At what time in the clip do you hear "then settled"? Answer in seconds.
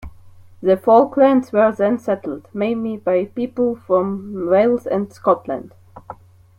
1.73-2.47